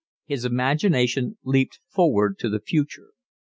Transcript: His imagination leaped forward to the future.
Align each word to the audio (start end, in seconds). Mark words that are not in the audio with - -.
His 0.25 0.45
imagination 0.45 1.37
leaped 1.43 1.79
forward 1.87 2.39
to 2.39 2.49
the 2.49 2.59
future. 2.59 3.11